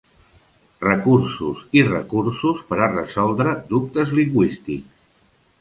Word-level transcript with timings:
Recursos 0.85 1.59
i 1.81 1.83
recursos 1.89 2.65
per 2.71 2.79
a 2.87 2.89
resoldre 2.97 3.55
dubtes 3.75 4.19
lingüístics. 4.23 5.07